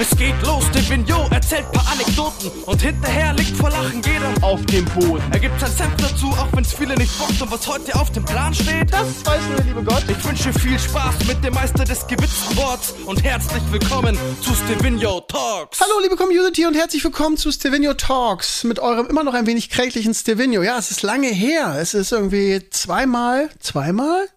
[0.00, 4.64] Es geht los, der Vignot erzählt paar Anekdoten und hinterher liegt vor Lachen jeder auf
[4.64, 5.22] dem Boden.
[5.30, 8.24] Er gibt sein Senf dazu, auch wenn's viele nicht bockt und was heute auf dem
[8.24, 8.90] Plan steht.
[8.90, 10.02] Das weiß nur der liebe Gott.
[10.08, 15.20] Ich wünsche viel Spaß mit dem Meister des gewitzten Worts und herzlich willkommen zu Stevino
[15.20, 15.78] Talks.
[15.82, 19.68] Hallo liebe Community und herzlich willkommen zu Stevino Talks mit eurem immer noch ein wenig
[19.68, 20.62] krächlichen Stevino.
[20.62, 21.76] Ja, es ist lange her.
[21.78, 24.28] Es ist irgendwie zweimal, zweimal,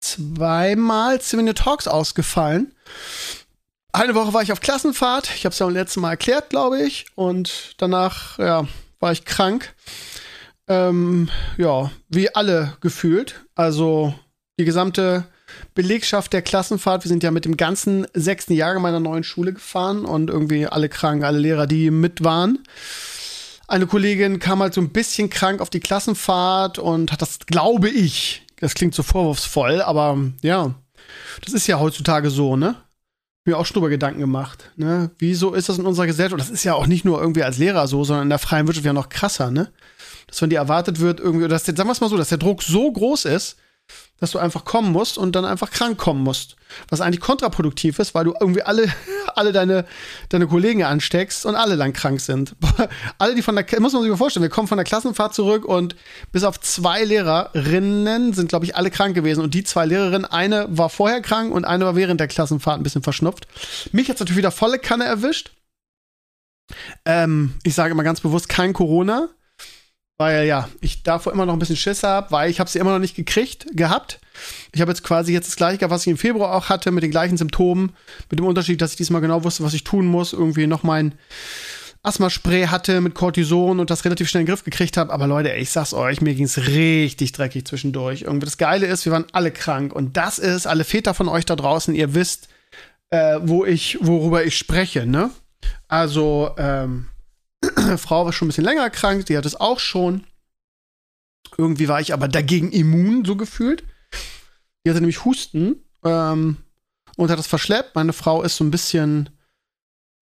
[0.00, 2.72] zweimal Stevino Talks ausgefallen.
[3.96, 5.30] Eine Woche war ich auf Klassenfahrt.
[5.34, 7.06] Ich habe es ja beim letzten Mal erklärt, glaube ich.
[7.14, 8.68] Und danach, ja,
[9.00, 9.74] war ich krank.
[10.68, 13.46] Ähm, ja, wie alle gefühlt.
[13.54, 14.12] Also
[14.60, 15.24] die gesamte
[15.74, 17.04] Belegschaft der Klassenfahrt.
[17.04, 20.90] Wir sind ja mit dem ganzen sechsten Jahrgang meiner neuen Schule gefahren und irgendwie alle
[20.90, 22.58] krank, alle Lehrer, die mit waren.
[23.66, 27.88] Eine Kollegin kam halt so ein bisschen krank auf die Klassenfahrt und hat das, glaube
[27.88, 30.74] ich, das klingt so vorwurfsvoll, aber ja,
[31.42, 32.76] das ist ja heutzutage so, ne?
[33.46, 35.10] Mir auch schon drüber Gedanken gemacht, ne?
[35.18, 36.34] Wieso ist das in unserer Gesellschaft?
[36.34, 38.66] Und das ist ja auch nicht nur irgendwie als Lehrer so, sondern in der freien
[38.66, 39.70] Wirtschaft ja noch krasser, ne?
[40.26, 42.62] Dass wenn dir erwartet wird, irgendwie, dass, sagen wir es mal so, dass der Druck
[42.62, 43.56] so groß ist,
[44.18, 46.56] dass du einfach kommen musst und dann einfach krank kommen musst.
[46.88, 48.90] Was eigentlich kontraproduktiv ist, weil du irgendwie alle,
[49.34, 49.84] alle deine,
[50.30, 52.56] deine Kollegen ansteckst und alle dann krank sind.
[53.18, 55.64] alle, die von der, muss man sich mal vorstellen, wir kommen von der Klassenfahrt zurück
[55.64, 55.96] und
[56.32, 59.42] bis auf zwei Lehrerinnen sind, glaube ich, alle krank gewesen.
[59.42, 62.82] Und die zwei Lehrerinnen, eine war vorher krank und eine war während der Klassenfahrt ein
[62.82, 63.46] bisschen verschnupft.
[63.92, 65.52] Mich hat es natürlich wieder volle Kanne erwischt.
[67.04, 69.28] Ähm, ich sage immer ganz bewusst kein Corona.
[70.18, 72.92] Weil ja, ich davor immer noch ein bisschen Schiss habe, weil ich habe sie immer
[72.92, 74.18] noch nicht gekriegt, gehabt.
[74.72, 77.02] Ich habe jetzt quasi jetzt das gleiche gehabt, was ich im Februar auch hatte, mit
[77.02, 77.92] den gleichen Symptomen,
[78.30, 81.14] mit dem Unterschied, dass ich diesmal genau wusste, was ich tun muss, irgendwie noch mein
[82.02, 85.12] Asthma-Spray hatte mit Cortison und das relativ schnell in den Griff gekriegt habe.
[85.12, 88.22] Aber Leute, ich sag's euch, mir ging's richtig dreckig zwischendurch.
[88.22, 89.92] Irgendwie das Geile ist, wir waren alle krank.
[89.92, 92.48] Und das ist, alle Väter von euch da draußen, ihr wisst,
[93.10, 95.30] äh, wo ich, worüber ich spreche, ne?
[95.88, 97.08] Also, ähm,
[97.98, 100.24] Frau war schon ein bisschen länger krank, die hat es auch schon.
[101.56, 103.84] Irgendwie war ich aber dagegen immun, so gefühlt.
[104.84, 106.58] Die hatte nämlich Husten ähm,
[107.16, 107.94] und hat das verschleppt.
[107.94, 109.30] Meine Frau ist so ein bisschen,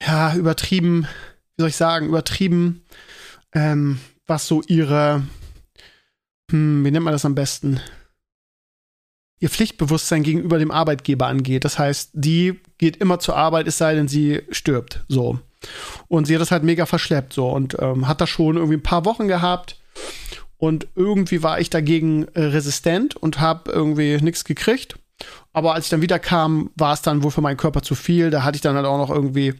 [0.03, 1.06] ja, übertrieben,
[1.56, 2.84] wie soll ich sagen, übertrieben,
[3.53, 5.22] ähm, was so ihre,
[6.50, 7.80] hm, wie nennt man das am besten?
[9.41, 11.64] Ihr Pflichtbewusstsein gegenüber dem Arbeitgeber angeht.
[11.64, 15.04] Das heißt, die geht immer zur Arbeit, es sei denn, sie stirbt.
[15.08, 15.41] So.
[16.08, 18.82] Und sie hat das halt mega verschleppt so und ähm, hat das schon irgendwie ein
[18.82, 19.76] paar Wochen gehabt.
[20.56, 24.97] Und irgendwie war ich dagegen äh, resistent und habe irgendwie nichts gekriegt.
[25.53, 28.30] Aber als ich dann wieder kam, war es dann wohl für meinen Körper zu viel.
[28.30, 29.54] Da hatte ich dann halt auch noch irgendwie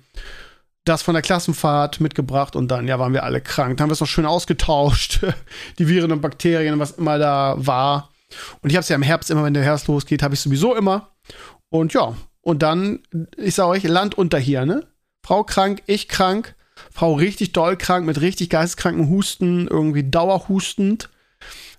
[0.85, 3.77] das von der Klassenfahrt mitgebracht und dann, ja, waren wir alle krank.
[3.77, 5.21] Dann haben wir es noch schön ausgetauscht,
[5.79, 8.11] die Viren und Bakterien, was immer da war.
[8.61, 10.75] Und ich habe es ja im Herbst immer, wenn der Herbst losgeht, habe ich sowieso
[10.75, 11.11] immer.
[11.71, 13.01] Und ja, und dann,
[13.37, 14.87] ich sage euch, Land unter hier, ne?
[15.25, 16.55] Frau krank, ich krank,
[16.93, 21.09] Frau richtig doll krank mit richtig geisteskranken Husten, irgendwie dauerhustend.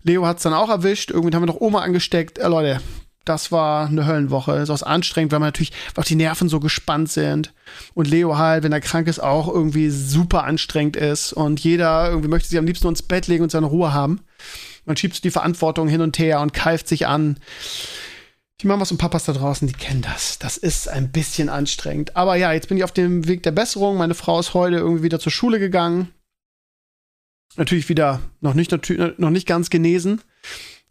[0.02, 2.40] Leo hat es dann auch erwischt, irgendwie haben wir noch Oma angesteckt.
[2.40, 2.82] Äh, Leute,
[3.24, 4.54] das war eine Höllenwoche.
[4.54, 7.54] Das ist auch anstrengend, weil man natürlich, auch die Nerven so gespannt sind.
[7.94, 11.32] Und Leo halt, wenn er krank ist, auch irgendwie super anstrengend ist.
[11.32, 14.22] Und jeder irgendwie möchte sich am liebsten ins Bett legen und seine Ruhe haben.
[14.86, 17.38] Man schiebt die Verantwortung hin und her und keift sich an.
[18.62, 20.40] Die Mamas und Papas da draußen, die kennen das.
[20.40, 22.16] Das ist ein bisschen anstrengend.
[22.16, 23.98] Aber ja, jetzt bin ich auf dem Weg der Besserung.
[23.98, 26.10] Meine Frau ist heute irgendwie wieder zur Schule gegangen.
[27.58, 30.22] Natürlich wieder noch nicht, noch nicht ganz genesen.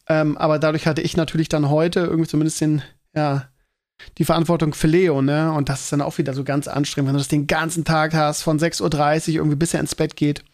[0.08, 2.82] Ähm, aber dadurch hatte ich natürlich dann heute irgendwie zumindest den,
[3.14, 3.48] ja,
[4.18, 5.52] die Verantwortung für Leo, ne?
[5.52, 8.12] Und das ist dann auch wieder so ganz anstrengend, wenn du das den ganzen Tag
[8.12, 10.44] hast, von 6.30 Uhr irgendwie bis er ins Bett geht.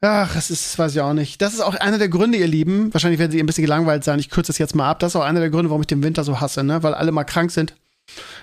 [0.00, 1.42] Ach, das ist, weiß ich auch nicht.
[1.42, 2.92] Das ist auch einer der Gründe, ihr Lieben.
[2.94, 4.20] Wahrscheinlich werden sie ein bisschen gelangweilt sein.
[4.20, 5.00] Ich kürze das jetzt mal ab.
[5.00, 6.82] Das ist auch einer der Gründe, warum ich den Winter so hasse, ne?
[6.82, 7.74] Weil alle mal krank sind,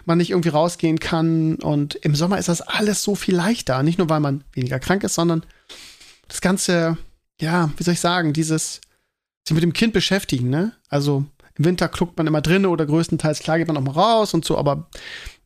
[0.05, 1.55] man nicht irgendwie rausgehen kann.
[1.55, 3.83] Und im Sommer ist das alles so viel leichter.
[3.83, 5.45] Nicht nur, weil man weniger krank ist, sondern
[6.27, 6.97] das Ganze,
[7.39, 8.81] ja, wie soll ich sagen, dieses
[9.47, 10.73] sich mit dem Kind beschäftigen, ne?
[10.89, 11.23] Also
[11.57, 14.43] im Winter kluckt man immer drinne oder größtenteils, klar geht man auch mal raus und
[14.43, 14.89] so, aber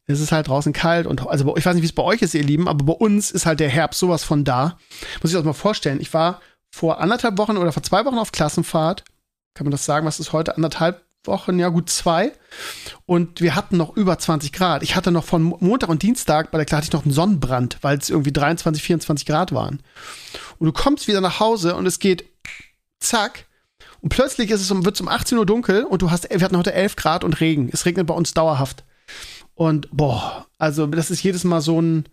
[0.10, 2.34] es ist halt draußen kalt und also ich weiß nicht, wie es bei euch ist,
[2.34, 4.78] ihr Lieben, aber bei uns ist halt der Herbst sowas von da.
[5.22, 6.02] Muss ich euch mal vorstellen.
[6.02, 6.42] Ich war
[6.72, 9.04] vor anderthalb Wochen oder vor zwei Wochen auf Klassenfahrt.
[9.54, 10.08] Kann man das sagen?
[10.08, 10.56] Was ist heute?
[10.56, 12.32] Anderthalb Wochen, ja gut zwei.
[13.06, 14.82] Und wir hatten noch über 20 Grad.
[14.82, 18.10] Ich hatte noch von Montag und Dienstag bei der Klasse noch einen Sonnenbrand, weil es
[18.10, 19.84] irgendwie 23, 24 Grad waren.
[20.58, 22.26] Und du kommst wieder nach Hause und es geht
[23.00, 23.46] zack.
[24.02, 26.42] Und plötzlich ist es um, wird es um 18 Uhr dunkel und du hast, wir
[26.42, 27.70] hatten heute 11 Grad und Regen.
[27.72, 28.84] Es regnet bei uns dauerhaft.
[29.60, 32.06] Und boah, also das ist jedes Mal so ein,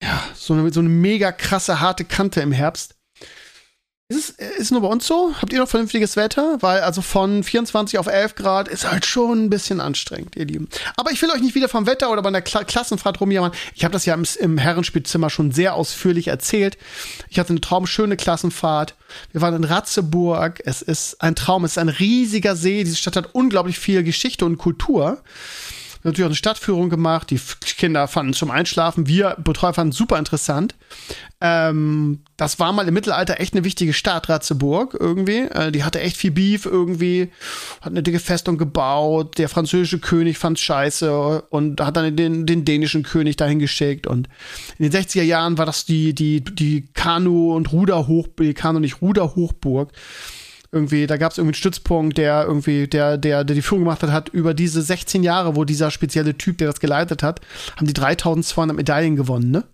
[0.00, 2.94] ja, so eine, so eine mega krasse, harte Kante im Herbst.
[4.08, 5.34] Ist es ist nur bei uns so?
[5.42, 6.58] Habt ihr noch vernünftiges Wetter?
[6.60, 10.68] Weil also von 24 auf 11 Grad ist halt schon ein bisschen anstrengend, ihr Lieben.
[10.96, 13.50] Aber ich will euch nicht wieder vom Wetter oder bei einer Kla Klassenfahrt rumjammern.
[13.74, 16.78] Ich habe das ja im, im Herrenspielzimmer schon sehr ausführlich erzählt.
[17.28, 18.94] Ich hatte eine traumschöne Klassenfahrt.
[19.32, 20.62] Wir waren in Ratzeburg.
[20.64, 21.64] Es ist ein Traum.
[21.64, 22.84] Es ist ein riesiger See.
[22.84, 25.24] Diese Stadt hat unglaublich viel Geschichte und Kultur
[26.06, 27.30] natürlich auch eine Stadtführung gemacht.
[27.30, 27.40] Die
[27.76, 29.06] Kinder fanden es zum Einschlafen.
[29.06, 30.74] Wir Betreuer fanden es super interessant.
[31.40, 35.40] Ähm, das war mal im Mittelalter echt eine wichtige Stadt, Ratzeburg, irgendwie.
[35.40, 37.30] Äh, die hatte echt viel Beef irgendwie,
[37.82, 39.36] hat eine dicke Festung gebaut.
[39.36, 44.06] Der französische König fand es scheiße und hat dann den, den dänischen König dahin geschickt.
[44.06, 44.28] Und
[44.78, 49.92] in den 60er Jahren war das die, die, die Kanu- und Ruderhochburg, Kanu nicht Ruderhochburg
[50.76, 54.02] irgendwie, da gab es irgendwie einen Stützpunkt, der irgendwie, der, der, der die Führung gemacht
[54.02, 57.40] hat, hat über diese 16 Jahre, wo dieser spezielle Typ, der das geleitet hat,
[57.76, 59.64] haben die 3200 Medaillen gewonnen, ne?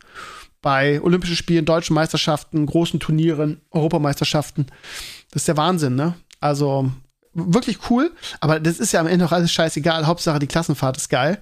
[0.62, 4.66] Bei Olympischen Spielen, deutschen Meisterschaften, großen Turnieren, Europameisterschaften.
[5.32, 6.14] Das ist der Wahnsinn, ne?
[6.40, 6.90] Also,
[7.34, 10.06] wirklich cool, aber das ist ja am Ende auch alles scheißegal.
[10.06, 11.40] Hauptsache, die Klassenfahrt ist geil.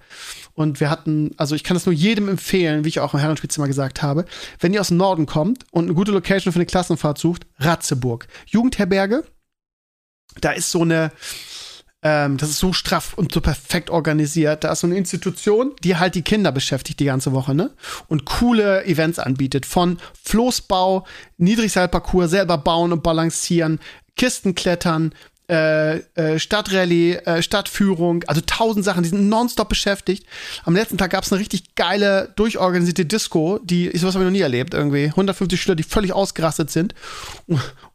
[0.54, 3.66] Und wir hatten, also ich kann das nur jedem empfehlen, wie ich auch im Herrenspielzimmer
[3.66, 4.24] gesagt habe,
[4.58, 8.26] wenn ihr aus dem Norden kommt und eine gute Location für eine Klassenfahrt sucht, Ratzeburg.
[8.46, 9.24] Jugendherberge,
[10.40, 11.12] da ist so eine,
[12.02, 14.64] ähm, das ist so straff und so perfekt organisiert.
[14.64, 17.70] Da ist so eine Institution, die halt die Kinder beschäftigt die ganze Woche, ne?
[18.08, 19.66] Und coole Events anbietet.
[19.66, 21.06] Von Floßbau,
[21.38, 23.80] Niedrigseilparcours, selber bauen und balancieren,
[24.16, 25.14] Kistenklettern, äh,
[25.50, 30.24] äh, Stadtrallye, äh, Stadtführung, also tausend Sachen, die sind nonstop beschäftigt.
[30.64, 34.32] Am letzten Tag gab es eine richtig geile, durchorganisierte Disco, die, sowas habe ich noch
[34.32, 35.06] nie erlebt, irgendwie.
[35.06, 36.94] 150 Schüler, die völlig ausgerastet sind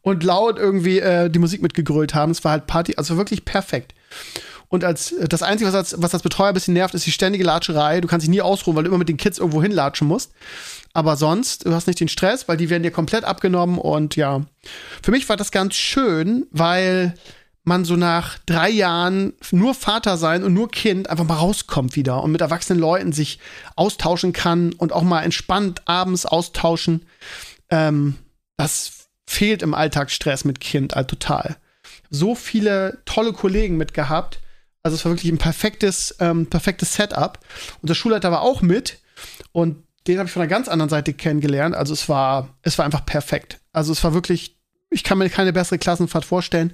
[0.02, 2.32] und laut irgendwie äh, die Musik mitgegrölt haben.
[2.32, 3.94] Es war halt Party, also wirklich perfekt.
[4.68, 7.44] Und als das Einzige, was als, was als Betreuer ein bisschen nervt, ist die ständige
[7.44, 8.00] Latscherei.
[8.00, 10.32] Du kannst dich nie ausruhen, weil du immer mit den Kids irgendwo hinlatschen musst.
[10.92, 13.78] Aber sonst, du hast nicht den Stress, weil die werden dir komplett abgenommen.
[13.78, 14.42] Und ja,
[15.02, 17.14] für mich war das ganz schön, weil
[17.66, 22.22] man so nach drei Jahren nur Vater sein und nur Kind einfach mal rauskommt wieder
[22.22, 23.38] und mit erwachsenen Leuten sich
[23.74, 27.06] austauschen kann und auch mal entspannt abends austauschen.
[27.70, 28.16] Ähm,
[28.56, 31.56] das fehlt im Alltagsstress mit Kind halt total.
[32.08, 34.40] So viele tolle Kollegen mitgehabt.
[34.84, 37.40] Also es war wirklich ein perfektes, ähm, perfektes Setup.
[37.82, 39.00] Unser Schulleiter war auch mit
[39.50, 41.74] und den habe ich von einer ganz anderen Seite kennengelernt.
[41.74, 43.58] Also es war, es war einfach perfekt.
[43.72, 44.55] Also es war wirklich
[44.96, 46.72] ich kann mir keine bessere Klassenfahrt vorstellen.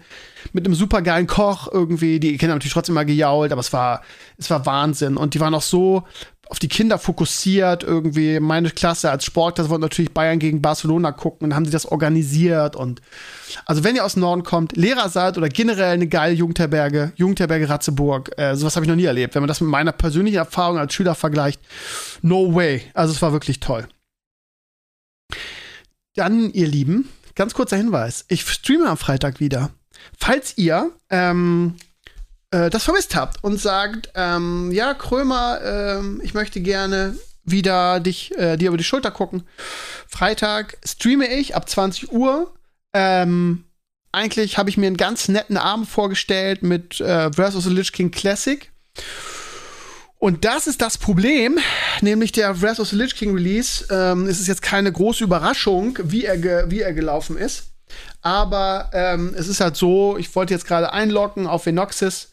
[0.52, 2.20] Mit einem supergeilen Koch irgendwie.
[2.20, 4.02] Die Kinder haben natürlich trotzdem mal gejault, aber es war,
[4.38, 5.16] es war Wahnsinn.
[5.16, 6.04] Und die waren auch so
[6.48, 8.38] auf die Kinder fokussiert irgendwie.
[8.38, 11.86] Meine Klasse als Sport, das wollte natürlich Bayern gegen Barcelona gucken und haben sie das
[11.86, 12.76] organisiert.
[12.76, 13.00] Und
[13.66, 18.38] also wenn ihr aus Norden kommt, Lehrer seid oder generell eine geile Jugendherberge, Jugendherberge Ratzeburg,
[18.38, 19.34] äh, sowas habe ich noch nie erlebt.
[19.34, 21.60] Wenn man das mit meiner persönlichen Erfahrung als Schüler vergleicht,
[22.20, 22.82] no way.
[22.94, 23.88] Also es war wirklich toll.
[26.14, 28.24] Dann, ihr Lieben, ganz kurzer Hinweis.
[28.28, 29.70] Ich streame am Freitag wieder.
[30.18, 31.76] Falls ihr ähm,
[32.50, 38.36] äh, das vermisst habt und sagt, ähm, ja, Krömer, ähm, ich möchte gerne wieder dich,
[38.38, 39.44] äh, dir über die Schulter gucken.
[40.06, 42.52] Freitag streame ich ab 20 Uhr.
[42.92, 43.64] Ähm,
[44.12, 48.10] eigentlich habe ich mir einen ganz netten Abend vorgestellt mit äh, Versus the Lich King
[48.10, 48.71] Classic.
[50.22, 51.58] Und das ist das Problem,
[52.00, 53.84] nämlich der Wrath of the Lich King Release.
[53.90, 57.72] Ähm, es ist jetzt keine große Überraschung, wie er, wie er gelaufen ist.
[58.20, 62.30] Aber ähm, es ist halt so, ich wollte jetzt gerade einloggen auf Venoxis.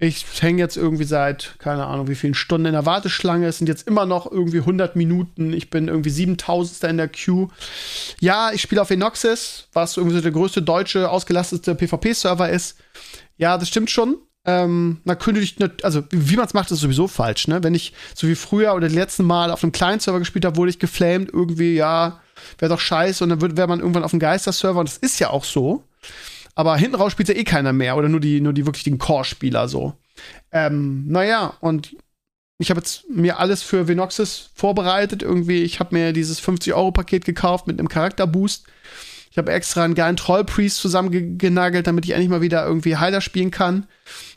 [0.00, 3.46] Ich hänge jetzt irgendwie seit, keine Ahnung, wie vielen Stunden in der Warteschlange.
[3.46, 5.52] Es sind jetzt immer noch irgendwie 100 Minuten.
[5.52, 7.50] Ich bin irgendwie 7000 in der Queue.
[8.18, 12.78] Ja, ich spiele auf Venoxis, was irgendwie so der größte deutsche ausgelastete PvP-Server ist.
[13.36, 14.16] Ja, das stimmt schon.
[14.44, 17.62] Ähm, man könnte dich, also wie man es macht, ist sowieso falsch, ne?
[17.62, 20.56] Wenn ich so wie früher oder die letzten Mal auf einem kleinen Server gespielt habe,
[20.56, 22.20] wurde ich geflamed, irgendwie, ja,
[22.58, 25.30] wäre doch scheiße und dann wäre man irgendwann auf einem Geister-Server und das ist ja
[25.30, 25.84] auch so.
[26.54, 29.68] Aber hinten raus spielt ja eh keiner mehr oder nur die, nur die wirklichen Core-Spieler
[29.68, 29.94] so.
[30.50, 31.94] Ähm, naja, und
[32.58, 35.22] ich habe jetzt mir alles für Venoxis vorbereitet.
[35.22, 38.66] Irgendwie, ich habe mir dieses 50-Euro-Paket gekauft mit einem Charakterboost.
[39.32, 43.50] Ich habe extra einen geilen Troll-Priest zusammengenagelt, damit ich endlich mal wieder irgendwie Heiler spielen
[43.50, 43.86] kann.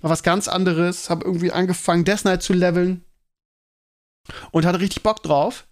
[0.01, 1.09] Mal was ganz anderes.
[1.09, 3.03] Habe irgendwie angefangen, Death Knight zu leveln.
[4.51, 5.67] Und hatte richtig Bock drauf.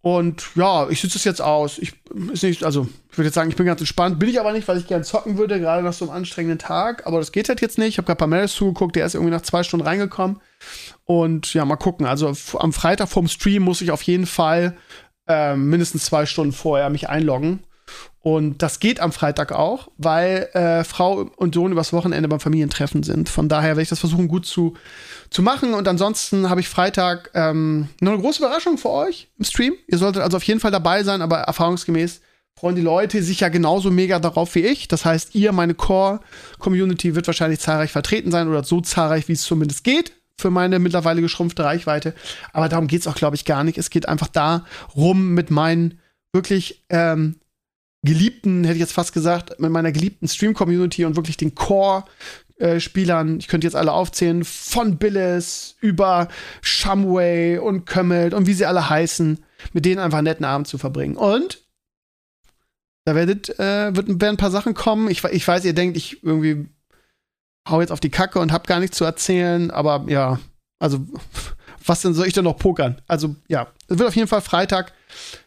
[0.00, 1.76] Und ja, ich sitze es jetzt aus.
[1.76, 1.92] Ich
[2.32, 4.18] ist nicht, also ich würde jetzt sagen, ich bin ganz entspannt.
[4.18, 7.06] Bin ich aber nicht, weil ich gern zocken würde, gerade nach so einem anstrengenden Tag.
[7.06, 7.88] Aber das geht halt jetzt nicht.
[7.88, 10.40] Ich habe gerade Maris zugeguckt, der ist irgendwie nach zwei Stunden reingekommen.
[11.04, 12.06] Und ja, mal gucken.
[12.06, 14.78] Also am Freitag vorm Stream muss ich auf jeden Fall
[15.28, 17.64] äh, mindestens zwei Stunden vorher mich einloggen.
[18.22, 23.02] Und das geht am Freitag auch, weil äh, Frau und Sohn übers Wochenende beim Familientreffen
[23.02, 23.30] sind.
[23.30, 24.74] Von daher werde ich das versuchen, gut zu,
[25.30, 25.72] zu machen.
[25.72, 29.74] Und ansonsten habe ich Freitag ähm, noch eine große Überraschung für euch im Stream.
[29.86, 32.20] Ihr solltet also auf jeden Fall dabei sein, aber erfahrungsgemäß
[32.58, 34.86] freuen die Leute sich ja genauso mega darauf wie ich.
[34.86, 39.42] Das heißt, ihr, meine Core-Community, wird wahrscheinlich zahlreich vertreten sein oder so zahlreich, wie es
[39.42, 42.14] zumindest geht für meine mittlerweile geschrumpfte Reichweite.
[42.52, 43.78] Aber darum geht es auch, glaube ich, gar nicht.
[43.78, 45.98] Es geht einfach darum, mit meinen
[46.32, 47.36] wirklich ähm,
[48.02, 53.48] geliebten, hätte ich jetzt fast gesagt, mit meiner geliebten Stream-Community und wirklich den Core-Spielern, ich
[53.48, 56.28] könnte jetzt alle aufzählen, von Billis über
[56.62, 60.78] Shumway und Kömmelt und wie sie alle heißen, mit denen einfach einen netten Abend zu
[60.78, 61.16] verbringen.
[61.16, 61.62] Und
[63.04, 65.10] da werdet, äh, wird, werden ein paar Sachen kommen.
[65.10, 66.68] Ich, ich weiß, ihr denkt, ich irgendwie
[67.68, 70.38] hau jetzt auf die Kacke und hab gar nichts zu erzählen, aber ja,
[70.78, 71.00] also
[71.84, 73.00] was denn soll ich denn noch pokern?
[73.06, 74.92] Also ja, es wird auf jeden Fall Freitag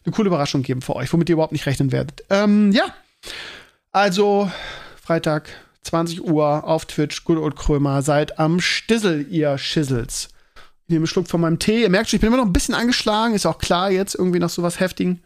[0.06, 2.24] eine coole Überraschung geben für euch, womit ihr überhaupt nicht rechnen werdet.
[2.30, 2.94] Ähm, ja,
[3.92, 4.52] also
[5.02, 5.50] Freitag
[5.84, 10.30] 20 Uhr auf Twitch, Good Old Krömer, seid am Stissel, ihr Schissels.
[10.84, 11.82] Ich nehme einen Schluck von meinem Tee.
[11.82, 14.40] Ihr merkt schon, ich bin immer noch ein bisschen angeschlagen, ist auch klar jetzt irgendwie
[14.40, 15.22] nach sowas Heftigen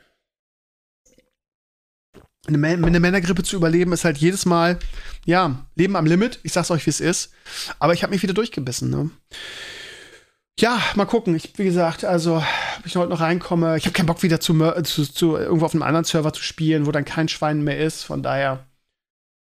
[2.47, 4.79] eine, eine Männergrippe zu überleben, ist halt jedes Mal,
[5.25, 6.39] ja, Leben am Limit.
[6.43, 7.31] Ich sag's euch, wie es ist.
[7.79, 9.09] Aber ich habe mich wieder durchgebissen, ne?
[10.59, 11.35] Ja, mal gucken.
[11.35, 13.77] Ich, wie gesagt, also, ob ich heute noch reinkomme.
[13.77, 16.87] Ich habe keinen Bock wieder zu, zu, zu, irgendwo auf einem anderen Server zu spielen,
[16.87, 18.03] wo dann kein Schwein mehr ist.
[18.03, 18.65] Von daher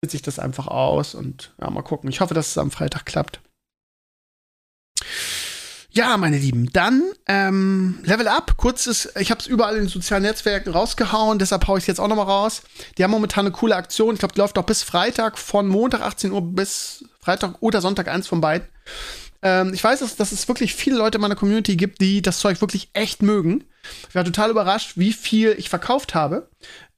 [0.02, 2.10] sitze ich das einfach aus und ja, mal gucken.
[2.10, 3.40] Ich hoffe, dass es am Freitag klappt.
[5.90, 10.24] Ja, meine Lieben, dann ähm, Level Up, kurzes, ich habe es überall in den sozialen
[10.24, 12.62] Netzwerken rausgehauen, deshalb haue ich es jetzt auch noch mal raus.
[12.98, 16.00] Die haben momentan eine coole Aktion, ich glaube, die läuft auch bis Freitag von Montag
[16.00, 18.66] 18 Uhr bis Freitag oder Sonntag, eins von beiden.
[19.44, 22.40] Ähm, ich weiß, dass, dass es wirklich viele Leute in meiner Community gibt, die das
[22.40, 23.64] Zeug wirklich echt mögen.
[24.08, 26.48] Ich war total überrascht, wie viel ich verkauft habe.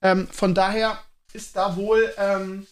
[0.01, 0.99] Ähm, von daher
[1.33, 2.67] ist da wohl ähm,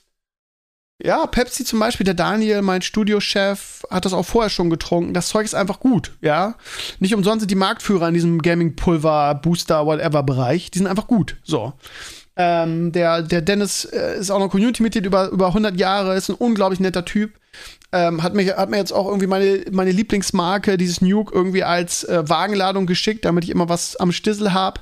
[1.03, 5.13] ja, Pepsi zum Beispiel, der Daniel, mein Studiochef, hat das auch vorher schon getrunken.
[5.13, 6.55] Das Zeug ist einfach gut, ja.
[7.01, 10.71] Nicht umsonst sind die Marktführer in diesem Gaming-Pulver, Booster, whatever-Bereich.
[10.71, 11.73] Die sind einfach gut, so.
[12.37, 16.37] Ähm, der, der Dennis äh, ist auch noch Community-Mitglied über, über 100 Jahre, ist ein
[16.37, 17.33] unglaublich netter Typ.
[17.95, 22.03] Ähm, hat, mir, hat mir jetzt auch irgendwie meine, meine Lieblingsmarke, dieses Nuke, irgendwie als
[22.03, 24.81] äh, Wagenladung geschickt, damit ich immer was am Stissel habe.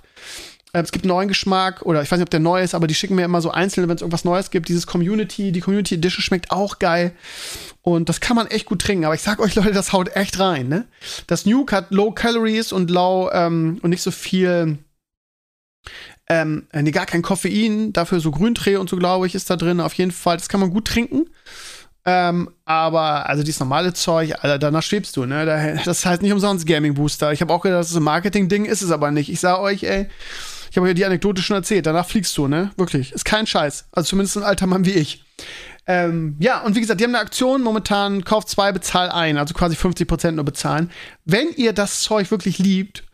[0.73, 2.87] Äh, es gibt einen neuen Geschmack oder ich weiß nicht, ob der neu ist, aber
[2.87, 4.71] die schicken mir immer so einzelne, wenn es irgendwas Neues gibt.
[4.71, 7.13] Dieses Community, die Community Edition schmeckt auch geil.
[7.83, 9.05] Und das kann man echt gut trinken.
[9.05, 10.87] Aber ich sag euch, Leute, das haut echt rein, ne?
[11.27, 14.79] Das Nuke hat Low Calories und low ähm, und nicht so viel.
[16.29, 19.83] Ähm, nee, gar kein Koffein, dafür so Grüntee und so, glaube ich, ist da drin.
[19.83, 21.27] Auf jeden Fall, das kann man gut trinken.
[22.05, 25.81] Ähm, aber, also dieses normale Zeug, Alter, danach schwebst du, ne?
[25.85, 27.33] Das heißt nicht umsonst Gaming Booster.
[27.33, 29.31] Ich habe auch gedacht, das ist ein Marketing-Ding, ist es aber nicht.
[29.31, 30.09] Ich sag euch, ey,
[30.71, 31.87] ich habe ja die Anekdote schon erzählt.
[31.87, 32.71] Danach fliegst du, ne?
[32.77, 33.13] Wirklich.
[33.13, 33.87] Ist kein Scheiß.
[33.93, 35.23] Also zumindest ein alter Mann wie ich.
[35.87, 39.53] Ähm, ja, und wie gesagt, die haben eine Aktion momentan, kauft zwei, bezahl ein, also
[39.53, 40.91] quasi 50% nur bezahlen.
[41.25, 43.05] Wenn ihr das Zeug wirklich liebt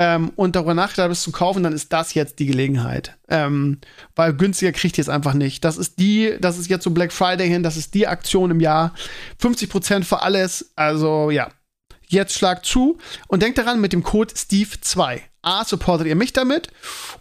[0.00, 3.18] ähm, und darüber nachgedacht habt, es zu kaufen, dann ist das jetzt die Gelegenheit.
[3.28, 3.78] Ähm,
[4.16, 5.62] weil günstiger kriegt ihr es einfach nicht.
[5.62, 8.60] Das ist die, das ist jetzt so Black Friday hin, das ist die Aktion im
[8.60, 8.94] Jahr.
[9.42, 11.50] 50% für alles, also ja.
[12.10, 12.98] Jetzt schlag zu
[13.28, 15.20] und denkt daran mit dem Code Steve2.
[15.42, 16.68] A, supportet ihr mich damit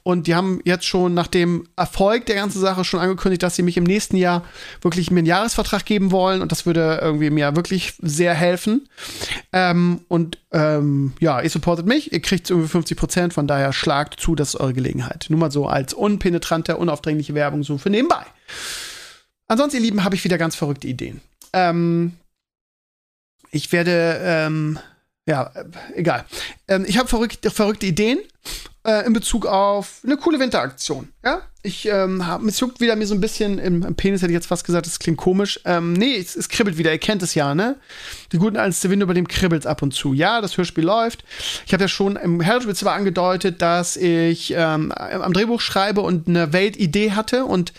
[0.03, 3.61] und die haben jetzt schon nach dem Erfolg der ganzen Sache schon angekündigt, dass sie
[3.61, 4.43] mich im nächsten Jahr
[4.81, 8.89] wirklich mir einen Jahresvertrag geben wollen und das würde irgendwie mir wirklich sehr helfen.
[9.53, 14.19] Ähm, und ähm, ja, ihr supportet mich, ihr kriegt irgendwie 50 Prozent, von daher schlagt
[14.19, 15.27] zu, das ist eure Gelegenheit.
[15.29, 18.25] Nur mal so als unpenetrante, unaufdringliche Werbung so für nebenbei.
[19.47, 21.21] Ansonsten, ihr Lieben, habe ich wieder ganz verrückte Ideen.
[21.53, 22.13] Ähm,
[23.51, 24.79] ich werde ähm,
[25.25, 25.51] ja,
[25.95, 26.25] egal.
[26.69, 28.19] Ähm, ich habe verrückte, verrückte Ideen
[28.85, 31.09] äh, in Bezug auf eine coole Winteraktion.
[31.25, 34.31] Ja, ich ähm, hab, es juckt wieder mir so ein bisschen im, im, Penis, hätte
[34.31, 35.59] ich jetzt fast gesagt, das klingt komisch.
[35.65, 37.75] Ähm, nee, es, es, kribbelt wieder, ihr kennt es ja, ne?
[38.31, 40.13] Die guten alten Steven, über dem kribbelt ab und zu.
[40.13, 41.25] Ja, das Hörspiel läuft.
[41.65, 46.29] Ich habe ja schon im Hörspiel zwar angedeutet, dass ich ähm, am Drehbuch schreibe und
[46.29, 47.73] eine Weltidee hatte und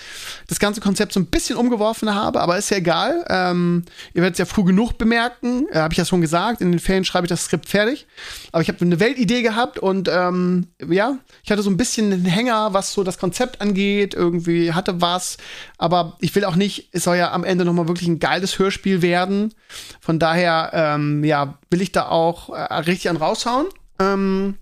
[0.48, 3.24] das ganze Konzept so ein bisschen umgeworfen habe, aber ist ja egal.
[3.30, 6.60] Ähm, ihr werdet es ja früh genug bemerken, äh, habe ich ja schon gesagt.
[6.60, 8.06] In den Ferien schreibe ich das Skript fertig.
[8.52, 12.24] Aber ich habe eine Weltidee gehabt und ähm, ja, ich hatte so ein bisschen einen
[12.24, 15.36] Hänger, was so das Konzept angeht, irgendwie hatte was,
[15.78, 19.02] aber ich will auch nicht, es soll ja am Ende nochmal wirklich ein geiles Hörspiel
[19.02, 19.54] werden.
[20.00, 23.66] Von daher, ähm, ja, will ich da auch äh, richtig an raushauen.
[23.98, 24.56] Ähm,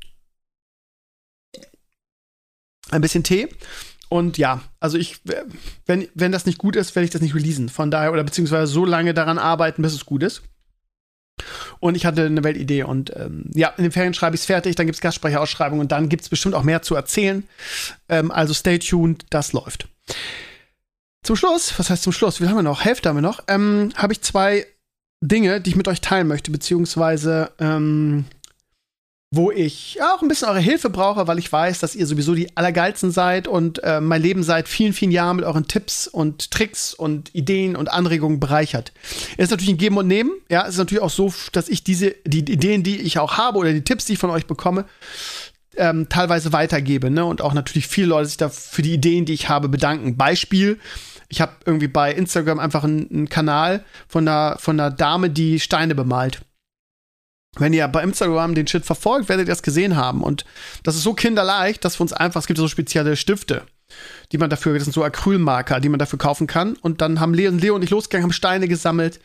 [2.90, 3.48] ein bisschen Tee.
[4.08, 5.20] Und ja, also ich,
[5.87, 7.68] wenn, wenn das nicht gut ist, werde ich das nicht releasen.
[7.68, 10.42] Von daher, oder beziehungsweise so lange daran arbeiten, bis es gut ist.
[11.80, 14.76] Und ich hatte eine Weltidee und ähm, ja, in den Ferien schreibe ich es fertig,
[14.76, 17.44] dann gibt es Gastsprecherausschreibungen und dann gibt es bestimmt auch mehr zu erzählen.
[18.08, 19.88] Ähm, also stay tuned, das läuft.
[21.23, 22.40] Zum Schluss, was heißt zum Schluss?
[22.40, 22.85] Wie haben wir noch?
[22.85, 23.42] Hälfte haben wir noch.
[23.49, 24.66] Ähm, Habe ich zwei
[25.20, 28.25] Dinge, die ich mit euch teilen möchte, beziehungsweise ähm,
[29.30, 32.56] wo ich auch ein bisschen eure Hilfe brauche, weil ich weiß, dass ihr sowieso die
[32.56, 36.94] Allergeilsten seid und äh, mein Leben seit vielen, vielen Jahren mit euren Tipps und Tricks
[36.94, 38.92] und Ideen und Anregungen bereichert.
[39.37, 40.32] Es ist natürlich ein Geben und Nehmen.
[40.49, 43.58] Ja, es ist natürlich auch so, dass ich diese, die Ideen, die ich auch habe
[43.58, 44.87] oder die Tipps, die ich von euch bekomme,
[45.76, 47.11] ähm, teilweise weitergebe.
[47.11, 47.25] Ne?
[47.26, 50.16] Und auch natürlich viele Leute sich da für die Ideen, die ich habe, bedanken.
[50.16, 50.78] Beispiel,
[51.28, 55.61] ich habe irgendwie bei Instagram einfach einen, einen Kanal von einer, von einer Dame, die
[55.61, 56.40] Steine bemalt.
[57.58, 60.22] Wenn ihr bei Instagram den Shit verfolgt, werdet ihr das gesehen haben.
[60.22, 60.44] Und
[60.82, 63.62] das ist so kinderleicht, dass wir uns einfach, es gibt so spezielle Stifte,
[64.33, 66.75] die man dafür, das sind so Acrylmarker, die man dafür kaufen kann.
[66.83, 69.21] Und dann haben Leo, Leo und ich losgegangen, haben Steine gesammelt,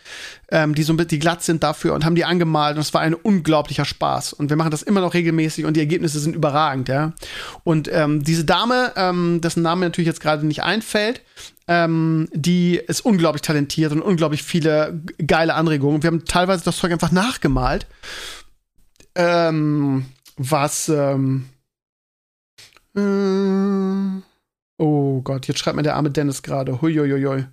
[0.49, 2.75] ähm, die so ein bisschen glatt sind dafür und haben die angemalt.
[2.75, 4.33] Und es war ein unglaublicher Spaß.
[4.33, 7.13] Und wir machen das immer noch regelmäßig und die Ergebnisse sind überragend, ja.
[7.63, 11.21] Und ähm, diese Dame, ähm, dessen Name natürlich jetzt gerade nicht einfällt,
[11.67, 16.03] ähm, die ist unglaublich talentiert und unglaublich viele geile Anregungen.
[16.03, 17.87] Wir haben teilweise das Zeug einfach nachgemalt.
[19.15, 20.05] Ähm,
[20.37, 21.45] was, ähm,
[22.95, 24.21] äh,
[24.77, 26.81] oh Gott, jetzt schreibt mir der arme Dennis gerade.
[26.81, 27.45] Huiuiui.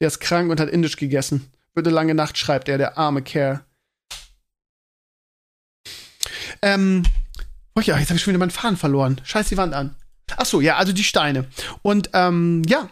[0.00, 1.50] Der ist krank und hat Indisch gegessen.
[1.74, 3.64] Wird eine lange Nacht, schreibt er, der arme Kerl.
[6.62, 7.02] Ähm,
[7.74, 9.20] oh ja, jetzt habe ich schon wieder meinen Faden verloren.
[9.24, 9.94] Scheiß die Wand an.
[10.36, 11.46] Ach so, ja, also die Steine.
[11.82, 12.90] Und ähm, ja,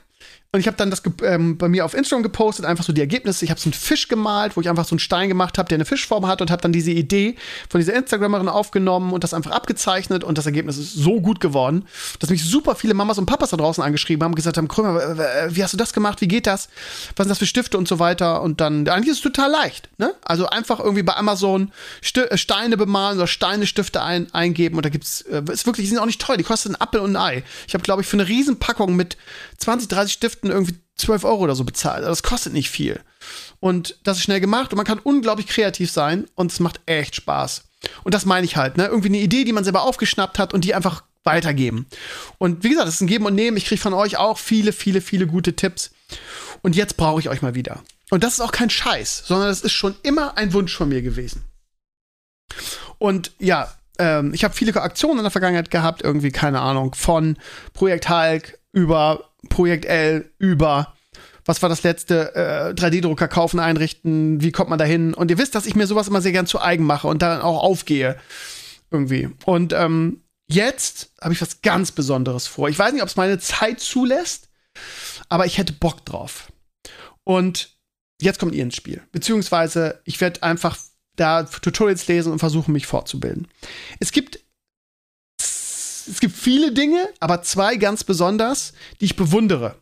[0.54, 3.44] und ich habe dann das ähm, bei mir auf Instagram gepostet, einfach so die Ergebnisse.
[3.44, 5.78] Ich habe so einen Fisch gemalt, wo ich einfach so einen Stein gemacht habe, der
[5.78, 7.34] eine Fischform hat und habe dann diese Idee
[7.68, 11.88] von dieser Instagramerin aufgenommen und das einfach abgezeichnet und das Ergebnis ist so gut geworden,
[12.20, 15.18] dass mich super viele Mamas und Papas da draußen angeschrieben haben gesagt haben, Krömer,
[15.48, 16.20] wie hast du das gemacht?
[16.20, 16.68] Wie geht das?
[17.16, 18.40] Was sind das für Stifte und so weiter?
[18.40, 20.14] Und dann, eigentlich ist es total leicht, ne?
[20.22, 21.72] Also einfach irgendwie bei Amazon
[22.14, 25.98] äh, Steine bemalen oder Steinestifte ein eingeben und da gibt's, äh, ist wirklich, die sind
[25.98, 27.42] auch nicht teuer, die kosten einen Apfel und ein Ei.
[27.66, 29.16] Ich habe, glaube ich, für eine Riesenpackung mit
[29.64, 31.98] 20, 30 Stiften irgendwie 12 Euro oder so bezahlt.
[31.98, 33.00] Also das kostet nicht viel.
[33.60, 37.16] Und das ist schnell gemacht und man kann unglaublich kreativ sein und es macht echt
[37.16, 37.64] Spaß.
[38.02, 38.86] Und das meine ich halt, ne?
[38.86, 41.86] Irgendwie eine Idee, die man selber aufgeschnappt hat und die einfach weitergeben.
[42.36, 43.56] Und wie gesagt, es ist ein Geben und Nehmen.
[43.56, 45.90] Ich kriege von euch auch viele, viele, viele gute Tipps.
[46.60, 47.82] Und jetzt brauche ich euch mal wieder.
[48.10, 51.00] Und das ist auch kein Scheiß, sondern das ist schon immer ein Wunsch von mir
[51.00, 51.44] gewesen.
[52.98, 57.38] Und ja, ähm, ich habe viele Aktionen in der Vergangenheit gehabt, irgendwie, keine Ahnung, von
[57.72, 60.94] Projekt Hulk über Projekt L über
[61.44, 62.34] was war das letzte?
[62.34, 65.14] Äh, 3D-Drucker kaufen, einrichten, wie kommt man da hin?
[65.14, 67.42] Und ihr wisst, dass ich mir sowas immer sehr gern zu eigen mache und dann
[67.42, 68.16] auch aufgehe.
[68.90, 69.28] Irgendwie.
[69.44, 72.68] Und ähm, jetzt habe ich was ganz Besonderes vor.
[72.68, 74.48] Ich weiß nicht, ob es meine Zeit zulässt,
[75.28, 76.48] aber ich hätte Bock drauf.
[77.24, 77.76] Und
[78.20, 79.02] jetzt kommt ihr ins Spiel.
[79.12, 80.78] Beziehungsweise ich werde einfach
[81.16, 83.48] da Tutorials lesen und versuchen, mich fortzubilden.
[84.00, 84.40] Es gibt
[86.08, 89.76] es gibt viele Dinge, aber zwei ganz besonders, die ich bewundere.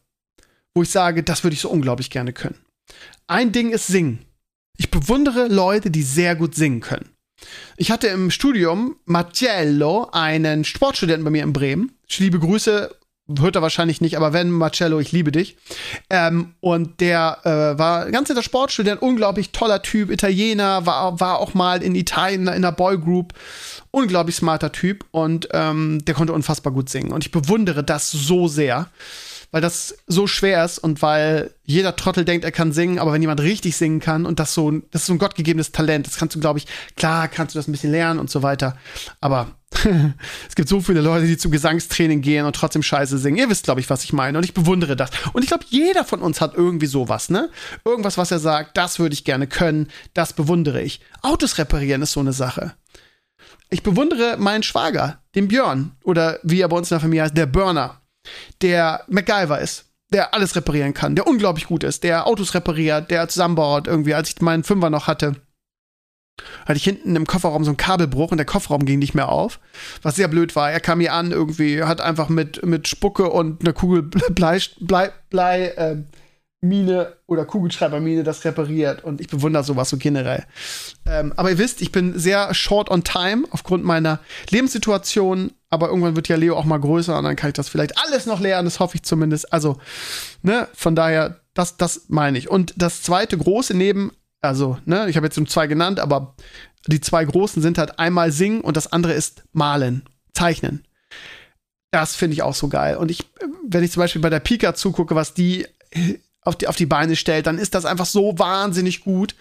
[0.74, 2.58] Wo ich sage, das würde ich so unglaublich gerne können.
[3.26, 4.24] Ein Ding ist Singen.
[4.78, 7.10] Ich bewundere Leute, die sehr gut singen können.
[7.76, 11.92] Ich hatte im Studium Marcello, einen Sportstudenten bei mir in Bremen.
[12.06, 12.94] Ich liebe Grüße,
[13.40, 15.56] hört er wahrscheinlich nicht, aber wenn, Marcello, ich liebe dich.
[16.10, 21.54] Ähm, und der äh, war ganz netter Sportstudent, unglaublich toller Typ, Italiener, war, war auch
[21.54, 23.34] mal in Italien in einer Boygroup
[23.90, 27.12] unglaublich smarter Typ und ähm, der konnte unfassbar gut singen.
[27.12, 28.88] Und ich bewundere das so sehr,
[29.52, 33.20] weil das so schwer ist und weil jeder Trottel denkt, er kann singen, aber wenn
[33.20, 36.34] jemand richtig singen kann und das so, das ist so ein gottgegebenes Talent, das kannst
[36.34, 36.66] du, glaube ich,
[36.96, 38.76] klar kannst du das ein bisschen lernen und so weiter.
[39.20, 39.48] Aber
[40.48, 43.38] es gibt so viele Leute, die zum Gesangstraining gehen und trotzdem scheiße singen.
[43.38, 44.38] Ihr wisst, glaube ich, was ich meine.
[44.38, 45.10] Und ich bewundere das.
[45.32, 47.50] Und ich glaube, jeder von uns hat irgendwie sowas, ne?
[47.84, 51.00] Irgendwas, was er sagt, das würde ich gerne können, das bewundere ich.
[51.22, 52.74] Autos reparieren ist so eine Sache.
[53.70, 57.36] Ich bewundere meinen Schwager, den Björn, oder wie er bei uns in der Familie heißt,
[57.36, 58.02] der Burner,
[58.60, 63.28] der MacGyver ist, der alles reparieren kann, der unglaublich gut ist, der Autos repariert, der
[63.28, 64.14] zusammenbaut irgendwie.
[64.14, 65.36] Als ich meinen Fünfer noch hatte,
[66.66, 69.60] hatte ich hinten im Kofferraum so einen Kabelbruch und der Kofferraum ging nicht mehr auf,
[70.02, 70.70] was sehr blöd war.
[70.70, 75.10] Er kam hier an irgendwie, hat einfach mit, mit Spucke und einer Kugel Blei, Blei,
[75.30, 75.96] Blei äh,
[76.64, 80.44] Mine oder Kugelschreibermine das repariert und ich bewundere sowas so generell.
[81.04, 86.14] Ähm, aber ihr wisst, ich bin sehr short on time aufgrund meiner Lebenssituation, aber irgendwann
[86.14, 88.66] wird ja Leo auch mal größer und dann kann ich das vielleicht alles noch lernen,
[88.66, 89.52] das hoffe ich zumindest.
[89.52, 89.78] Also,
[90.42, 92.48] ne, von daher, das, das meine ich.
[92.48, 96.34] Und das zweite große neben, also, ne, ich habe jetzt nur zwei genannt, aber
[96.86, 100.02] die zwei großen sind halt einmal singen und das andere ist malen,
[100.34, 100.84] zeichnen.
[101.92, 102.96] Das finde ich auch so geil.
[102.96, 103.30] Und ich,
[103.66, 105.66] wenn ich zum Beispiel bei der Pika zugucke, was die
[106.44, 109.36] auf die, auf die Beine stellt, dann ist das einfach so wahnsinnig gut.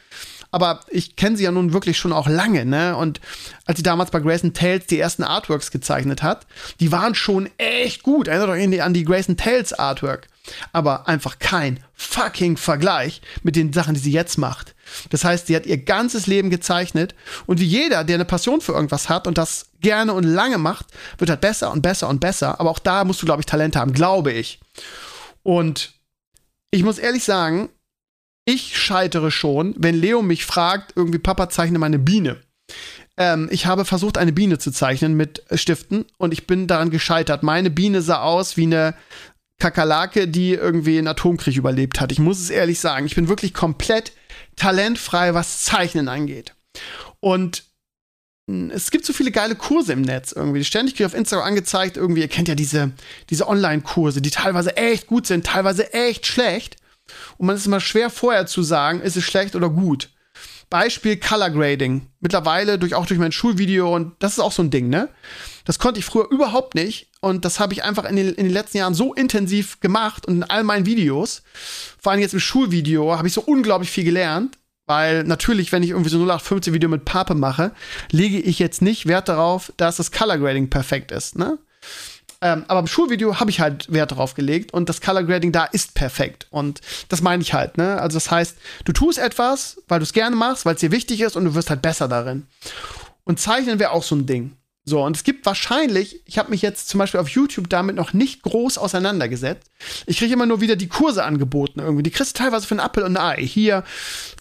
[0.52, 2.96] Aber ich kenne sie ja nun wirklich schon auch lange, ne?
[2.98, 3.22] Und
[3.66, 6.46] als sie damals bei Grayson Tales die ersten Artworks gezeichnet hat,
[6.82, 8.28] die waren schon echt gut.
[8.28, 10.28] Erinnert euch an die Grayson Tales Artwork.
[10.74, 14.76] Aber einfach kein fucking Vergleich mit den Sachen, die sie jetzt macht.
[15.10, 17.16] Das heißt, sie hat ihr ganzes Leben gezeichnet.
[17.46, 20.88] Und wie jeder, der eine Passion für irgendwas hat und das gerne und lange macht,
[21.18, 22.60] wird halt besser und besser und besser.
[22.60, 24.60] Aber auch da musst du, glaube ich, Talente haben, glaube ich.
[25.44, 25.94] Und
[26.72, 27.70] ich muss ehrlich sagen,
[28.46, 32.38] ich scheitere schon, wenn Leo mich fragt, irgendwie, Papa, zeichne meine Biene.
[33.18, 37.44] Ähm, ich habe versucht, eine Biene zu zeichnen mit Stiften und ich bin daran gescheitert.
[37.44, 38.96] Meine Biene sah aus wie eine
[39.62, 42.12] Kakerlake, die irgendwie einen Atomkrieg überlebt hat.
[42.12, 43.06] Ich muss es ehrlich sagen.
[43.06, 44.12] Ich bin wirklich komplett
[44.56, 46.56] talentfrei, was Zeichnen angeht.
[47.20, 47.64] Und
[48.50, 50.64] hm, es gibt so viele geile Kurse im Netz irgendwie.
[50.64, 52.92] Ständig kriege ich auf Instagram angezeigt, irgendwie, ihr kennt ja diese,
[53.30, 56.78] diese Online-Kurse, die teilweise echt gut sind, teilweise echt schlecht.
[57.38, 60.10] Und man ist immer schwer vorher zu sagen, ist es schlecht oder gut.
[60.72, 62.08] Beispiel Color Grading.
[62.22, 65.10] Mittlerweile durch, auch durch mein Schulvideo und das ist auch so ein Ding, ne?
[65.66, 68.54] Das konnte ich früher überhaupt nicht und das habe ich einfach in den, in den
[68.54, 71.44] letzten Jahren so intensiv gemacht und in all meinen Videos,
[72.00, 74.58] vor allem jetzt im Schulvideo, habe ich so unglaublich viel gelernt,
[74.88, 77.74] weil natürlich, wenn ich irgendwie so 0815 Video mit Pape mache,
[78.10, 81.60] lege ich jetzt nicht Wert darauf, dass das Color Grading perfekt ist, ne?
[82.44, 85.66] Ähm, aber im Schulvideo habe ich halt Wert darauf gelegt und das Color Grading da
[85.66, 86.48] ist perfekt.
[86.50, 88.02] Und das meine ich halt, ne?
[88.02, 91.22] Also das heißt, du tust etwas, weil du es gerne machst, weil es dir wichtig
[91.22, 92.48] ist und du wirst halt besser darin.
[93.24, 94.58] Und zeichnen wäre auch so ein Ding.
[94.84, 98.14] So, und es gibt wahrscheinlich, ich habe mich jetzt zum Beispiel auf YouTube damit noch
[98.14, 99.70] nicht groß auseinandergesetzt.
[100.08, 102.02] Ich kriege immer nur wieder die Kurse angeboten irgendwie.
[102.02, 103.46] Die kriegst du teilweise von Apple und Ei.
[103.46, 103.84] Hier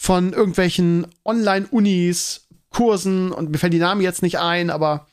[0.00, 5.06] von irgendwelchen Online-Unis, Kursen und mir fällt die Namen jetzt nicht ein, aber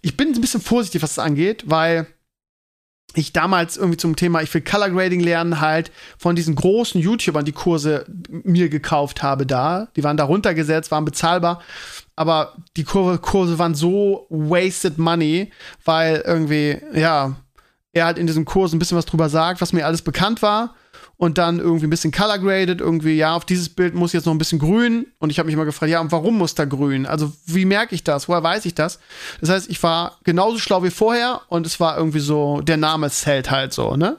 [0.00, 2.06] ich bin ein bisschen vorsichtig, was das angeht, weil
[3.14, 7.44] ich damals irgendwie zum Thema, ich will Color Grading lernen, halt von diesen großen YouTubern
[7.44, 9.88] die Kurse mir gekauft habe da.
[9.96, 11.60] Die waren da runtergesetzt, waren bezahlbar.
[12.16, 15.52] Aber die Kurse waren so wasted money,
[15.84, 17.36] weil irgendwie, ja,
[17.92, 20.74] er halt in diesem Kurs ein bisschen was drüber sagt, was mir alles bekannt war
[21.22, 24.34] und dann irgendwie ein bisschen color graded, irgendwie, ja, auf dieses Bild muss jetzt noch
[24.34, 25.06] ein bisschen grün.
[25.20, 27.06] Und ich habe mich immer gefragt, ja, und warum muss da grün?
[27.06, 28.28] Also, wie merke ich das?
[28.28, 28.98] Woher weiß ich das?
[29.40, 33.08] Das heißt, ich war genauso schlau wie vorher und es war irgendwie so, der Name
[33.08, 34.18] zählt halt so, ne?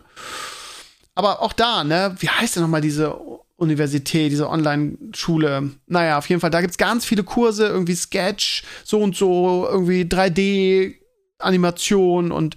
[1.13, 3.13] Aber auch da, ne, wie heißt denn nochmal diese
[3.57, 5.71] Universität, diese Online-Schule?
[5.87, 10.03] Naja, auf jeden Fall, da gibt's ganz viele Kurse, irgendwie Sketch, so und so, irgendwie
[10.03, 12.55] 3D-Animation und,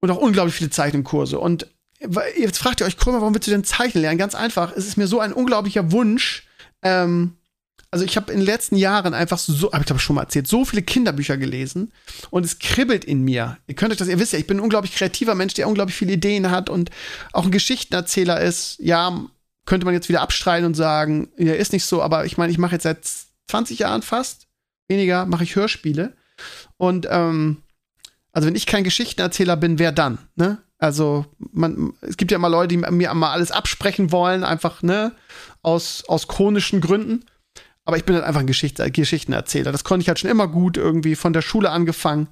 [0.00, 1.38] und auch unglaublich viele Zeichenkurse.
[1.38, 1.68] Und
[2.36, 4.18] Jetzt fragt ihr euch, Krömer, warum willst du denn zeichnen lernen?
[4.18, 6.44] Ganz einfach, es ist mir so ein unglaublicher Wunsch.
[6.82, 7.36] Ähm,
[7.90, 10.46] also ich habe in den letzten Jahren einfach so, habe ich glaube schon mal erzählt,
[10.46, 11.92] so viele Kinderbücher gelesen
[12.30, 13.58] und es kribbelt in mir.
[13.66, 15.96] Ihr könnt euch das, ihr wisst ja, ich bin ein unglaublich kreativer Mensch, der unglaublich
[15.96, 16.90] viele Ideen hat und
[17.32, 18.78] auch ein Geschichtenerzähler ist.
[18.78, 19.26] Ja,
[19.66, 22.58] könnte man jetzt wieder abstreiten und sagen, ja, ist nicht so, aber ich meine, ich
[22.58, 23.00] mache jetzt seit
[23.48, 24.46] 20 Jahren fast,
[24.88, 26.14] weniger mache ich Hörspiele
[26.76, 27.62] und ähm,
[28.32, 30.58] also wenn ich kein Geschichtenerzähler bin, wer dann, ne?
[30.80, 35.12] Also, man, es gibt ja immer Leute, die mir mal alles absprechen wollen, einfach, ne,
[35.62, 37.24] aus, aus chronischen Gründen.
[37.84, 39.72] Aber ich bin halt einfach ein Geschicht Geschichtenerzähler.
[39.72, 42.28] Das konnte ich halt schon immer gut irgendwie von der Schule angefangen.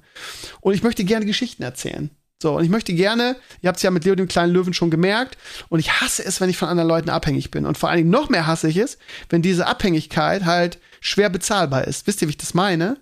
[0.61, 2.09] Und ich möchte gerne Geschichten erzählen.
[2.41, 4.89] So, und ich möchte gerne, ihr habt es ja mit Leo dem kleinen Löwen schon
[4.89, 7.65] gemerkt, und ich hasse es, wenn ich von anderen Leuten abhängig bin.
[7.65, 8.97] Und vor allen Dingen noch mehr hasse ich es,
[9.29, 12.07] wenn diese Abhängigkeit halt schwer bezahlbar ist.
[12.07, 12.97] Wisst ihr, wie ich das meine?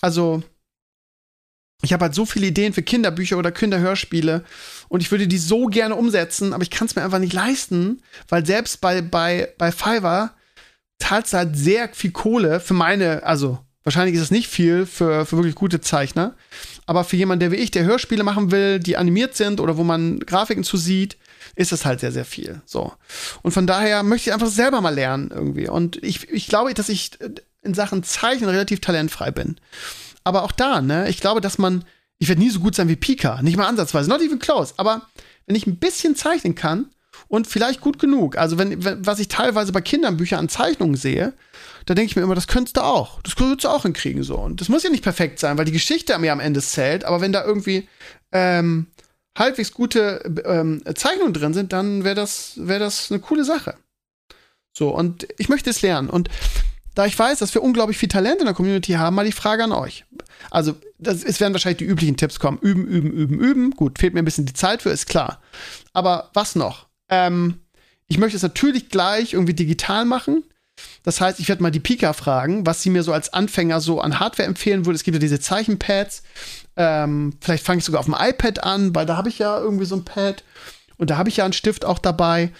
[0.00, 0.42] Also,
[1.82, 4.44] ich habe halt so viele Ideen für Kinderbücher oder Kinderhörspiele
[4.88, 8.02] und ich würde die so gerne umsetzen, aber ich kann es mir einfach nicht leisten,
[8.28, 10.34] weil selbst bei, bei, bei Fiverr
[10.98, 15.26] zahlst du halt sehr viel Kohle für meine, also wahrscheinlich ist es nicht viel für,
[15.26, 16.36] für wirklich gute Zeichner,
[16.86, 19.82] aber für jemanden, der wie ich, der Hörspiele machen will, die animiert sind oder wo
[19.82, 21.16] man Grafiken zu sieht,
[21.54, 22.62] ist es halt sehr, sehr viel.
[22.64, 22.92] So.
[23.42, 25.68] Und von daher möchte ich einfach selber mal lernen irgendwie.
[25.68, 27.10] Und ich, ich glaube, dass ich
[27.62, 29.56] in Sachen Zeichnen relativ talentfrei bin.
[30.24, 31.84] Aber auch da, ne, ich glaube, dass man,
[32.18, 34.74] ich werde nie so gut sein wie Pika, nicht mal ansatzweise, not even close.
[34.76, 35.02] Aber
[35.46, 36.90] wenn ich ein bisschen zeichnen kann
[37.28, 41.32] und vielleicht gut genug, also wenn, wenn was ich teilweise bei Kindernbüchern an Zeichnungen sehe,
[41.86, 44.36] da denke ich mir immer, das könntest du auch, das könntest du auch hinkriegen so.
[44.36, 47.04] Und das muss ja nicht perfekt sein, weil die Geschichte mir am Ende zählt.
[47.04, 47.88] Aber wenn da irgendwie
[48.30, 48.86] ähm,
[49.36, 53.74] halbwegs gute ähm, Zeichnungen drin sind, dann wäre das, wäre das eine coole Sache.
[54.72, 56.08] So, und ich möchte es lernen.
[56.08, 56.28] Und
[56.94, 59.64] da ich weiß, dass wir unglaublich viel Talent in der Community haben, mal die Frage
[59.64, 60.04] an euch.
[60.50, 62.58] Also, das, es werden wahrscheinlich die üblichen Tipps kommen.
[62.58, 63.70] Üben, üben, üben, üben.
[63.70, 65.40] Gut, fehlt mir ein bisschen die Zeit für, ist klar.
[65.92, 66.86] Aber was noch?
[67.08, 67.60] Ähm,
[68.08, 70.44] ich möchte es natürlich gleich irgendwie digital machen.
[71.02, 74.00] Das heißt, ich werde mal die Pika fragen, was sie mir so als Anfänger so
[74.00, 74.96] an Hardware empfehlen würde.
[74.96, 76.22] Es gibt ja diese Zeichenpads.
[76.76, 79.84] Ähm, vielleicht fange ich sogar auf dem iPad an, weil da habe ich ja irgendwie
[79.84, 80.44] so ein Pad.
[80.96, 82.52] Und da habe ich ja einen Stift auch dabei.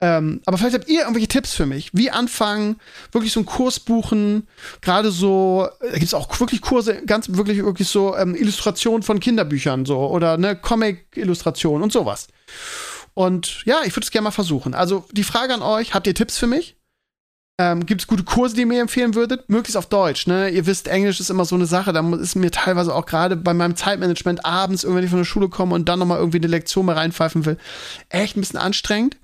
[0.00, 1.90] Ähm, aber vielleicht habt ihr irgendwelche Tipps für mich.
[1.92, 2.76] Wie anfangen,
[3.10, 4.46] wirklich so einen Kurs buchen,
[4.80, 9.18] gerade so, da gibt es auch wirklich Kurse, ganz wirklich, wirklich so ähm, Illustrationen von
[9.18, 12.28] Kinderbüchern so oder ne, Comic-Illustrationen und sowas.
[13.14, 14.74] Und ja, ich würde es gerne mal versuchen.
[14.74, 16.76] Also die Frage an euch, habt ihr Tipps für mich?
[17.60, 19.48] Ähm, Gibt es gute Kurse, die ihr mir empfehlen würdet?
[19.48, 20.48] Möglichst auf Deutsch, ne?
[20.50, 21.92] Ihr wisst, Englisch ist immer so eine Sache.
[21.92, 25.48] Da ist mir teilweise auch gerade bei meinem Zeitmanagement abends, wenn ich von der Schule
[25.48, 27.58] komme und dann nochmal irgendwie eine Lektion mal reinpfeifen will,
[28.10, 29.16] echt ein bisschen anstrengend.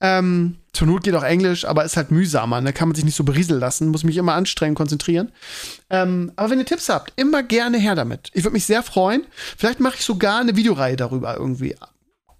[0.00, 2.56] Ähm, zur Not geht auch Englisch, aber ist halt mühsamer.
[2.56, 2.72] Da ne?
[2.72, 5.32] kann man sich nicht so berieseln lassen, muss mich immer anstrengen, konzentrieren.
[5.90, 8.30] Ähm, aber wenn ihr Tipps habt, immer gerne her damit.
[8.32, 9.26] Ich würde mich sehr freuen.
[9.56, 11.76] Vielleicht mache ich sogar eine Videoreihe darüber irgendwie.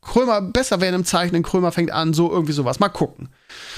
[0.00, 2.80] Krömer besser werden im Zeichnen, Krömer fängt an, so irgendwie sowas.
[2.80, 3.28] Mal gucken.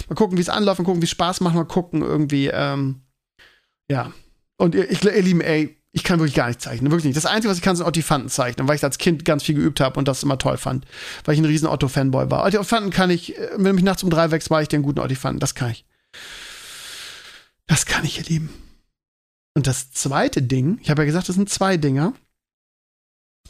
[0.08, 3.02] Mal gucken, wie es anläuft, mal gucken, wie es Spaß macht, mal gucken, irgendwie, ähm,
[3.90, 4.12] ja.
[4.56, 7.16] Und ihr, ich, ihr Lieben, ey, ich kann wirklich gar nicht zeichnen, wirklich nicht.
[7.16, 9.78] Das Einzige, was ich kann, sind Ottifanten zeichnen, weil ich als Kind ganz viel geübt
[9.78, 10.84] habe und das immer toll fand,
[11.24, 12.44] weil ich ein riesen Otto-Fanboy war.
[12.44, 14.98] Ottifanten kann ich, äh, wenn du mich nachts um drei wächst, mache ich den guten
[14.98, 15.38] Ottifanten.
[15.38, 15.84] Das kann ich.
[17.68, 18.50] Das kann ich, ihr Lieben.
[19.54, 22.12] Und das zweite Ding, ich habe ja gesagt, das sind zwei Dinger,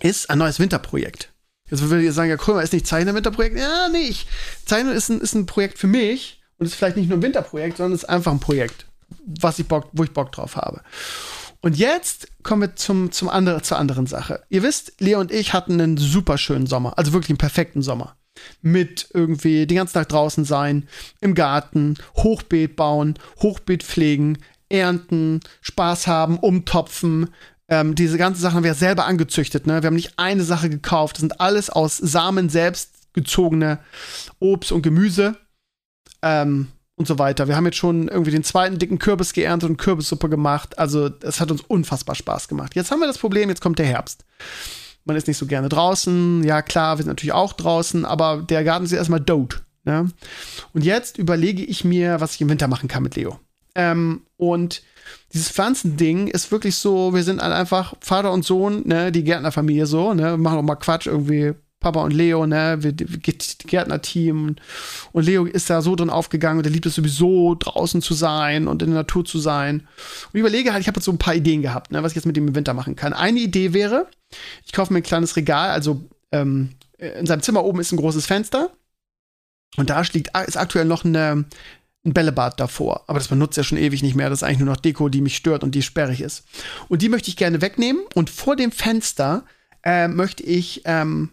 [0.00, 1.32] ist ein neues Winterprojekt.
[1.70, 3.56] Jetzt würde ich sagen, ja, Krömer ist nicht Zeichner Winterprojekt.
[3.56, 4.28] Ja, nicht.
[4.66, 7.78] Zeichnen ist ein, ist ein Projekt für mich und ist vielleicht nicht nur ein Winterprojekt,
[7.78, 8.84] sondern ist einfach ein Projekt,
[9.24, 10.82] was ich Bock, wo ich Bock drauf habe.
[11.64, 14.42] Und jetzt kommen wir zum, zum andere, zur anderen Sache.
[14.50, 18.16] Ihr wisst, Leo und ich hatten einen super schönen Sommer, also wirklich einen perfekten Sommer.
[18.60, 20.86] Mit irgendwie den ganzen Tag draußen sein,
[21.22, 24.36] im Garten, Hochbeet bauen, Hochbeet pflegen,
[24.68, 27.30] ernten, Spaß haben, umtopfen,
[27.68, 29.66] ähm, diese ganzen Sachen haben wir selber angezüchtet.
[29.66, 29.82] Ne?
[29.82, 31.16] Wir haben nicht eine Sache gekauft.
[31.16, 33.78] Das sind alles aus Samen selbst gezogene
[34.38, 35.38] Obst und Gemüse
[36.20, 37.48] ähm, und so weiter.
[37.48, 40.78] Wir haben jetzt schon irgendwie den zweiten dicken Kürbis geerntet und Kürbissuppe gemacht.
[40.78, 42.74] Also es hat uns unfassbar Spaß gemacht.
[42.74, 44.24] Jetzt haben wir das Problem, jetzt kommt der Herbst.
[45.04, 46.44] Man ist nicht so gerne draußen.
[46.44, 49.60] Ja, klar, wir sind natürlich auch draußen, aber der Garten ist erstmal dote.
[49.84, 50.10] Ne?
[50.72, 53.38] Und jetzt überlege ich mir, was ich im Winter machen kann mit Leo.
[53.74, 54.82] Ähm, und
[55.32, 60.14] dieses Pflanzending ist wirklich so, wir sind einfach Vater und Sohn, ne, die Gärtnerfamilie so,
[60.14, 61.54] ne, machen auch mal Quatsch irgendwie.
[61.84, 64.56] Papa und Leo, ne, wir, Gärtnerteam
[65.12, 68.68] und Leo ist da so drin aufgegangen und er liebt es sowieso draußen zu sein
[68.68, 69.80] und in der Natur zu sein.
[69.80, 72.16] Und ich überlege halt, ich habe jetzt so ein paar Ideen gehabt, ne, was ich
[72.16, 73.12] jetzt mit dem im Winter machen kann.
[73.12, 74.06] Eine Idee wäre,
[74.64, 76.00] ich kaufe mir ein kleines Regal, also
[76.32, 78.70] ähm, in seinem Zimmer oben ist ein großes Fenster
[79.76, 81.44] und da liegt, ist aktuell noch eine
[82.06, 83.04] ein Bällebad davor.
[83.06, 84.28] Aber das benutzt er schon ewig nicht mehr.
[84.28, 86.44] Das ist eigentlich nur noch Deko, die mich stört und die sperrig ist.
[86.88, 88.02] Und die möchte ich gerne wegnehmen.
[88.14, 89.44] Und vor dem Fenster
[89.82, 91.30] äh, möchte ich ähm,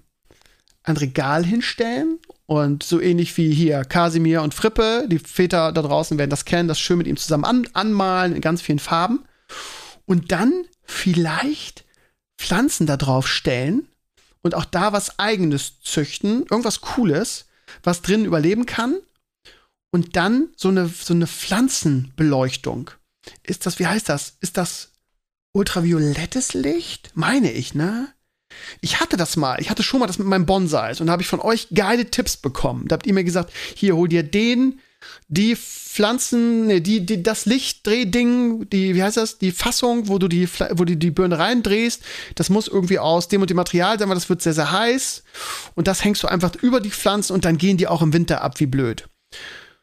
[0.83, 2.19] ein Regal hinstellen.
[2.45, 6.67] Und so ähnlich wie hier Kasimir und Frippe, die Väter da draußen werden das kennen,
[6.67, 9.23] das schön mit ihm zusammen an anmalen in ganz vielen Farben.
[10.05, 11.85] Und dann vielleicht
[12.37, 13.87] Pflanzen da drauf stellen
[14.41, 17.45] und auch da was eigenes züchten, irgendwas Cooles,
[17.83, 18.97] was drin überleben kann
[19.91, 22.91] und dann so eine, so eine Pflanzenbeleuchtung.
[23.43, 24.37] Ist das, wie heißt das?
[24.41, 24.91] Ist das
[25.53, 27.11] ultraviolettes Licht?
[27.13, 28.13] Meine ich, ne?
[28.81, 29.59] Ich hatte das mal.
[29.59, 32.09] Ich hatte schon mal das mit meinem Bonsais und da habe ich von euch geile
[32.09, 32.87] Tipps bekommen.
[32.87, 34.79] Da habt ihr mir gesagt, hier hol dir den,
[35.27, 40.27] die Pflanzen, ne, die, die, das Lichtdrehding, die, wie heißt das, die Fassung, wo du
[40.27, 42.01] die, wo du die Birne reindrehst,
[42.35, 45.23] das muss irgendwie aus dem und dem Material sein, weil das wird sehr, sehr heiß.
[45.75, 48.41] Und das hängst du einfach über die Pflanzen und dann gehen die auch im Winter
[48.41, 49.09] ab, wie blöd.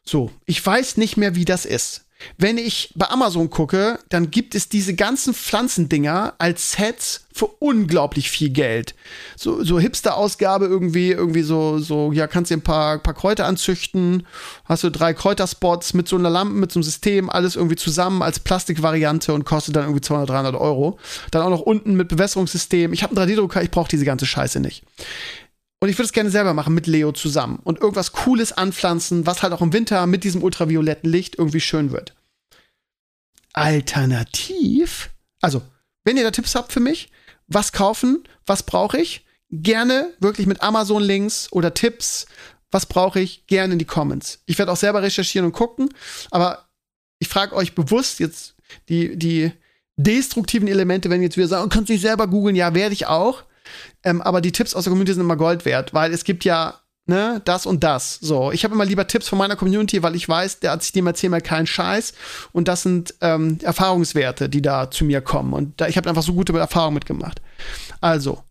[0.05, 2.05] So, ich weiß nicht mehr, wie das ist.
[2.37, 8.31] Wenn ich bei Amazon gucke, dann gibt es diese ganzen Pflanzendinger als Sets für unglaublich
[8.31, 8.95] viel Geld.
[9.37, 14.27] So, so Hipster-Ausgabe irgendwie, irgendwie so, so, ja, kannst dir ein paar, paar Kräuter anzüchten,
[14.65, 18.23] hast du drei Kräuterspots mit so einer Lampe, mit so einem System, alles irgendwie zusammen
[18.23, 20.99] als Plastikvariante und kostet dann irgendwie 200, 300 Euro.
[21.31, 22.93] Dann auch noch unten mit Bewässerungssystem.
[22.93, 24.83] Ich habe einen 3D-Drucker, ich brauche diese ganze Scheiße nicht.
[25.81, 29.43] Und ich würde es gerne selber machen mit Leo zusammen und irgendwas Cooles anpflanzen, was
[29.43, 32.15] halt auch im Winter mit diesem ultravioletten Licht irgendwie schön wird.
[33.53, 35.11] Alternativ,
[35.41, 35.63] also,
[36.05, 37.11] wenn ihr da Tipps habt für mich,
[37.47, 42.27] was kaufen, was brauche ich, gerne wirklich mit Amazon-Links oder Tipps,
[42.71, 44.41] was brauche ich, gerne in die Comments.
[44.47, 45.89] Ich werde auch selber recherchieren und gucken,
[46.31, 46.69] aber
[47.19, 48.55] ich frage euch bewusst jetzt
[48.89, 49.53] die, die
[49.97, 53.07] destruktiven Elemente, wenn ihr jetzt wieder sagen, kannst du nicht selber googeln, ja, werde ich
[53.07, 53.45] auch.
[54.05, 56.81] Ähm, aber die Tipps aus der Community sind immer Gold wert, weil es gibt ja
[57.07, 58.19] ne, das und das.
[58.21, 60.93] So, ich habe immer lieber Tipps von meiner Community, weil ich weiß, der hat sich
[60.93, 62.15] dem erzählt mal keinen Scheiß
[62.53, 66.23] und das sind ähm, Erfahrungswerte, die da zu mir kommen und da, ich habe einfach
[66.23, 67.41] so gute Erfahrungen mitgemacht.
[68.01, 68.43] Also,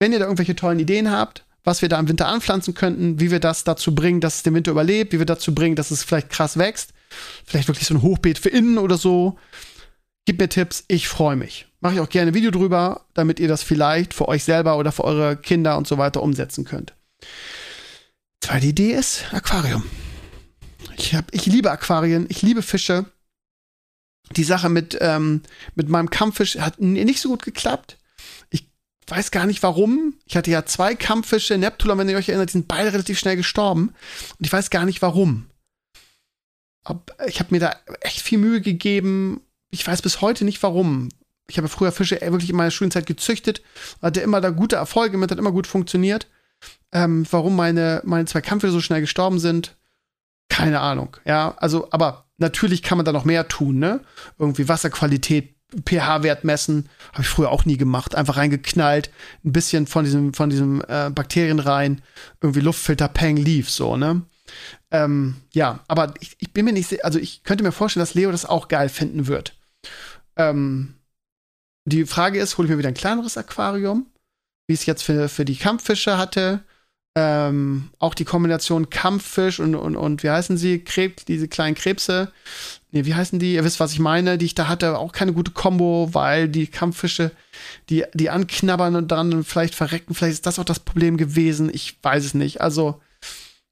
[0.00, 3.30] wenn ihr da irgendwelche tollen Ideen habt, was wir da im Winter anpflanzen könnten, wie
[3.30, 6.04] wir das dazu bringen, dass es den Winter überlebt, wie wir dazu bringen, dass es
[6.04, 6.92] vielleicht krass wächst,
[7.44, 9.36] vielleicht wirklich so ein Hochbeet für innen oder so,
[10.28, 11.67] Gib mir Tipps, ich freue mich.
[11.80, 14.90] Mache ich auch gerne ein Video drüber, damit ihr das vielleicht für euch selber oder
[14.90, 16.94] für eure Kinder und so weiter umsetzen könnt.
[18.40, 19.84] Zweite Idee ist Aquarium.
[20.96, 23.06] Ich, hab, ich liebe Aquarien, ich liebe Fische.
[24.36, 25.42] Die Sache mit, ähm,
[25.74, 27.96] mit meinem Kampffisch hat nicht so gut geklappt.
[28.50, 28.68] Ich
[29.06, 30.14] weiß gar nicht warum.
[30.26, 33.36] Ich hatte ja zwei Kampffische, Neptula, wenn ihr euch erinnert, die sind beide relativ schnell
[33.36, 33.94] gestorben.
[34.38, 35.46] Und ich weiß gar nicht warum.
[37.26, 39.40] ich habe mir da echt viel Mühe gegeben.
[39.70, 41.08] Ich weiß bis heute nicht warum.
[41.50, 43.62] Ich habe früher Fische wirklich in meiner Schulzeit gezüchtet,
[44.02, 46.28] hatte immer da gute Erfolge mit, hat immer gut funktioniert.
[46.92, 49.76] Ähm, warum meine, meine zwei Kampffische so schnell gestorben sind,
[50.48, 51.16] keine Ahnung.
[51.24, 54.00] Ja, also, aber natürlich kann man da noch mehr tun, ne?
[54.38, 58.14] Irgendwie Wasserqualität, pH-Wert messen, habe ich früher auch nie gemacht.
[58.14, 59.10] Einfach reingeknallt,
[59.44, 62.02] ein bisschen von diesem, von diesem äh, Bakterien rein,
[62.40, 64.22] irgendwie Luftfilter, Peng, lief so, ne?
[64.90, 68.32] Ähm, ja, aber ich, ich, bin mir nicht also ich könnte mir vorstellen, dass Leo
[68.32, 69.54] das auch geil finden wird.
[70.36, 70.94] Ähm,
[71.92, 74.06] die Frage ist, hole ich mir wieder ein kleineres Aquarium,
[74.66, 76.60] wie ich es jetzt für, für die Kampffische hatte.
[77.16, 80.84] Ähm, auch die Kombination Kampffisch und, und, und wie heißen sie?
[80.84, 82.30] Krebs, diese kleinen Krebse.
[82.90, 83.54] Nee, wie heißen die?
[83.54, 86.68] Ihr wisst, was ich meine, die ich da hatte, auch keine gute Kombo, weil die
[86.68, 87.32] Kampffische,
[87.90, 90.14] die, die anknabbern und dann vielleicht verrecken.
[90.14, 91.70] Vielleicht ist das auch das Problem gewesen.
[91.72, 92.60] Ich weiß es nicht.
[92.60, 93.00] Also,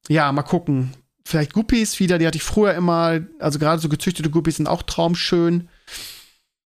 [0.08, 0.92] ja, mal gucken.
[1.24, 3.20] Vielleicht Guppies wieder, die hatte ich früher immer.
[3.38, 5.68] Also gerade so gezüchtete Guppies sind auch traumschön.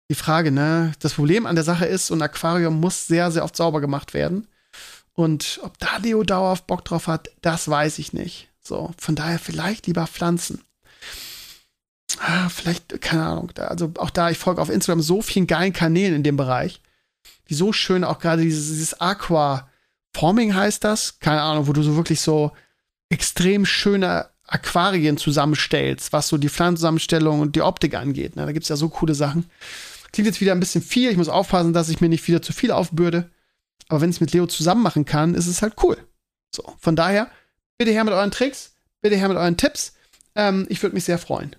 [0.10, 0.94] Die Frage, ne?
[1.00, 4.14] Das Problem an der Sache ist, so ein Aquarium muss sehr, sehr oft sauber gemacht
[4.14, 4.48] werden.
[5.14, 8.48] Und ob da Leo dauerhaft Bock drauf hat, das weiß ich nicht.
[8.62, 10.62] So, von daher vielleicht lieber Pflanzen.
[12.20, 13.52] Ah, vielleicht, keine Ahnung.
[13.58, 16.82] Also auch da, ich folge auf Instagram so vielen geilen Kanälen in dem Bereich,
[17.50, 19.70] die so schön auch gerade dieses, dieses Aqua
[20.16, 21.20] Forming heißt das.
[21.20, 22.52] Keine Ahnung, wo du so wirklich so
[23.10, 28.36] extrem schöne Aquarien zusammenstellst, was so die Pflanzenzusammenstellung und die Optik angeht.
[28.36, 28.46] Ne?
[28.46, 29.46] Da gibt es ja so coole Sachen.
[30.12, 31.12] Klingt jetzt wieder ein bisschen viel.
[31.12, 33.30] Ich muss aufpassen, dass ich mir nicht wieder zu viel aufbürde.
[33.90, 35.98] Aber wenn ich es mit Leo zusammen machen kann, ist es halt cool.
[36.54, 37.30] So, von daher,
[37.78, 39.94] bitte her mit euren Tricks, bitte her mit euren Tipps.
[40.36, 41.56] Ähm, ich würde mich sehr freuen.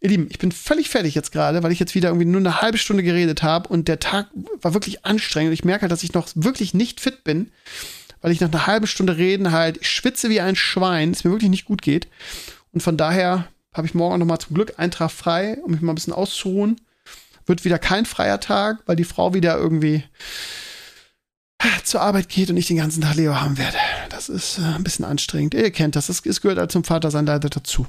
[0.00, 2.62] Ihr Lieben, ich bin völlig fertig jetzt gerade, weil ich jetzt wieder irgendwie nur eine
[2.62, 4.28] halbe Stunde geredet habe und der Tag
[4.62, 5.52] war wirklich anstrengend.
[5.52, 7.52] Ich merke halt, dass ich noch wirklich nicht fit bin,
[8.22, 11.30] weil ich nach einer halben Stunde reden halt ich schwitze wie ein Schwein, es mir
[11.30, 12.08] wirklich nicht gut geht.
[12.72, 15.92] Und von daher habe ich morgen noch mal zum Glück Tag frei, um mich mal
[15.92, 16.80] ein bisschen auszuruhen.
[17.50, 20.04] Wird wieder kein freier Tag, weil die Frau wieder irgendwie
[21.82, 23.76] zur Arbeit geht und ich den ganzen Tag Leo haben werde.
[24.08, 25.54] Das ist äh, ein bisschen anstrengend.
[25.54, 26.06] Ihr kennt das.
[26.06, 27.88] Das gehört halt zum Vater sein leider dazu.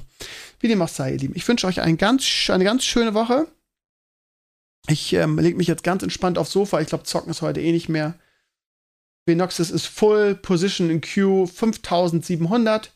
[0.58, 1.36] Wie dem auch sei, ihr Lieben.
[1.36, 3.46] Ich wünsche euch ein ganz, eine ganz schöne Woche.
[4.88, 6.80] Ich ähm, lege mich jetzt ganz entspannt aufs Sofa.
[6.80, 8.18] Ich glaube, zocken ist heute eh nicht mehr.
[9.26, 12.92] Venoxis ist full, Position in Queue 5700,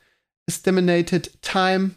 [0.48, 1.92] Estimated Time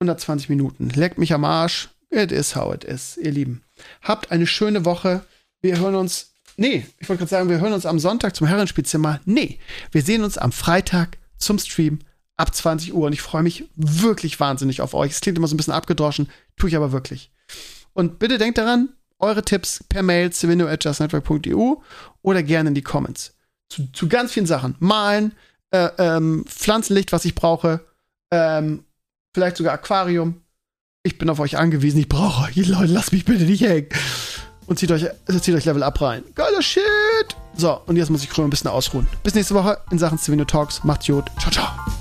[0.00, 0.90] 120 Minuten.
[0.90, 1.88] Leckt mich am Arsch.
[2.10, 3.62] It is how it is, ihr Lieben.
[4.02, 5.24] Habt eine schöne Woche.
[5.60, 9.20] Wir hören uns Nee, ich wollte gerade sagen, wir hören uns am Sonntag zum Herrenspielzimmer.
[9.26, 9.58] Nee,
[9.92, 11.98] wir sehen uns am Freitag zum Stream
[12.36, 15.12] ab 20 Uhr und ich freue mich wirklich wahnsinnig auf euch.
[15.12, 17.30] Es klingt immer so ein bisschen abgedroschen, tue ich aber wirklich.
[17.92, 21.74] Und bitte denkt daran, eure Tipps per Mail civinio.justnetwork.eu
[22.22, 23.34] oder gerne in die Comments.
[23.68, 24.76] Zu, zu ganz vielen Sachen.
[24.78, 25.32] Malen,
[25.70, 27.80] äh, ähm, Pflanzenlicht, was ich brauche,
[28.30, 28.84] ähm,
[29.34, 30.42] vielleicht sogar Aquarium.
[31.06, 32.56] Ich bin auf euch angewiesen, ich brauche euch.
[32.66, 33.86] Leute, lasst mich bitte nicht hängen
[34.66, 35.06] und zieht euch,
[35.40, 36.24] zieht euch Level Up rein.
[36.34, 36.82] Geiler Shit!
[37.56, 39.06] So, und jetzt muss ich Chrome ein bisschen ausruhen.
[39.22, 40.82] Bis nächste Woche in Sachen Stevenio Talks.
[40.82, 41.26] Macht's gut.
[41.38, 41.95] Ciao, ciao.